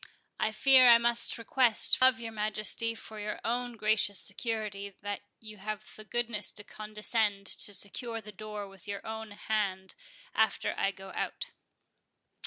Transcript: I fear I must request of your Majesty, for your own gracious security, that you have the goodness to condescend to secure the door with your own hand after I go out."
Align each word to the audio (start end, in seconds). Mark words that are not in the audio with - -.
I 0.39 0.51
fear 0.51 0.89
I 0.89 0.97
must 0.97 1.37
request 1.37 1.99
of 2.01 2.19
your 2.19 2.31
Majesty, 2.31 2.95
for 2.95 3.19
your 3.19 3.39
own 3.45 3.77
gracious 3.77 4.17
security, 4.17 4.95
that 5.03 5.21
you 5.39 5.57
have 5.57 5.95
the 5.95 6.03
goodness 6.03 6.49
to 6.53 6.63
condescend 6.63 7.45
to 7.45 7.71
secure 7.71 8.19
the 8.19 8.31
door 8.31 8.67
with 8.67 8.87
your 8.87 9.05
own 9.05 9.29
hand 9.29 9.93
after 10.33 10.73
I 10.75 10.89
go 10.89 11.11
out." 11.13 11.51